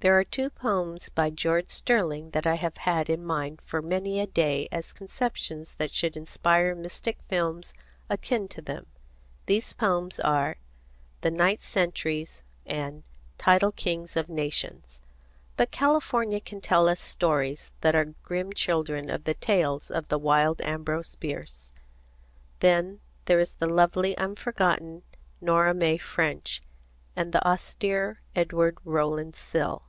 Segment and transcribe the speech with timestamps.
[0.00, 4.20] There are two poems by George Sterling that I have had in mind for many
[4.20, 7.74] a day as conceptions that should inspire mystic films
[8.08, 8.86] akin to them.
[9.46, 10.58] These poems are
[11.22, 13.02] The Night Sentries and
[13.38, 15.00] Tidal King of Nations.
[15.56, 20.18] But California can tell us stories that are grim children of the tales of the
[20.18, 21.72] wild Ambrose Bierce.
[22.60, 25.02] Then there is the lovely unforgotten
[25.40, 26.62] Nora May French
[27.16, 29.82] and the austere Edward Rowland Sill.